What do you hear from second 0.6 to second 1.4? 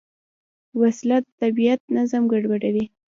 وسله د